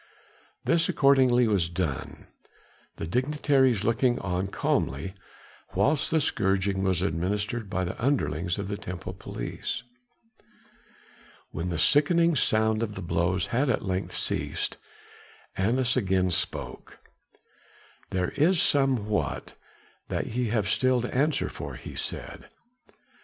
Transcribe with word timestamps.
This 0.65 0.89
accordingly 0.89 1.47
was 1.47 1.69
done, 1.69 2.25
the 2.95 3.05
dignitaries 3.05 3.83
looking 3.83 4.17
on 4.17 4.47
calmly 4.47 5.13
whilst 5.75 6.09
the 6.09 6.19
scourging 6.19 6.81
was 6.81 7.03
administered 7.03 7.69
by 7.69 7.83
the 7.83 8.03
underlings 8.03 8.57
of 8.57 8.67
the 8.67 8.77
temple 8.77 9.13
police. 9.13 9.83
When 11.51 11.69
the 11.69 11.77
sickening 11.77 12.35
sound 12.35 12.81
of 12.81 12.95
the 12.95 13.03
blows 13.03 13.45
had 13.53 13.69
at 13.69 13.85
length 13.85 14.13
ceased, 14.13 14.77
Annas 15.55 15.95
again 15.95 16.31
spoke. 16.31 16.97
"There 18.09 18.29
is 18.29 18.59
somewhat 18.59 19.53
that 20.07 20.25
ye 20.33 20.47
have 20.47 20.67
still 20.67 21.01
to 21.03 21.13
answer 21.13 21.47
for," 21.47 21.75
he 21.75 21.93
said. 21.93 22.47